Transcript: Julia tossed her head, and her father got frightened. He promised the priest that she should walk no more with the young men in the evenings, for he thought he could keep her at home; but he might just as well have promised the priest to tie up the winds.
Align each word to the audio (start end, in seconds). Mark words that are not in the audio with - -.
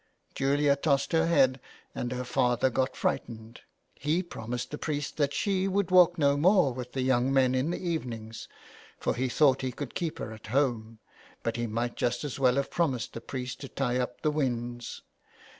Julia 0.33 0.75
tossed 0.75 1.11
her 1.11 1.27
head, 1.27 1.61
and 1.93 2.11
her 2.11 2.23
father 2.23 2.71
got 2.71 2.95
frightened. 2.95 3.61
He 3.93 4.23
promised 4.23 4.71
the 4.71 4.79
priest 4.79 5.17
that 5.17 5.31
she 5.31 5.65
should 5.65 5.91
walk 5.91 6.17
no 6.17 6.35
more 6.37 6.73
with 6.73 6.93
the 6.93 7.03
young 7.03 7.31
men 7.31 7.53
in 7.53 7.69
the 7.69 7.77
evenings, 7.87 8.47
for 8.97 9.13
he 9.13 9.29
thought 9.29 9.61
he 9.61 9.71
could 9.71 9.93
keep 9.93 10.17
her 10.17 10.33
at 10.33 10.47
home; 10.47 10.97
but 11.43 11.55
he 11.55 11.67
might 11.67 11.95
just 11.97 12.23
as 12.23 12.39
well 12.39 12.55
have 12.55 12.71
promised 12.71 13.13
the 13.13 13.21
priest 13.21 13.61
to 13.61 13.69
tie 13.69 13.99
up 13.99 14.21
the 14.23 14.31
winds. 14.31 15.03